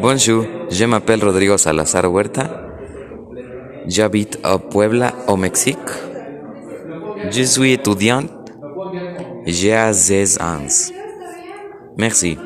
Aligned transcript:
Bonjour, 0.00 0.44
je 0.70 0.84
m'appelle 0.84 1.24
Rodrigo 1.24 1.56
Salazar 1.56 2.04
Huerta. 2.04 2.68
J'habite 3.86 4.38
à 4.42 4.58
Puebla, 4.58 5.12
au 5.28 5.36
Mexique. 5.36 5.78
Je 7.30 7.42
suis 7.42 7.72
étudiant. 7.72 8.22
J'ai 9.46 9.92
16 9.92 10.38
ans. 10.40 10.66
Merci. 11.96 12.38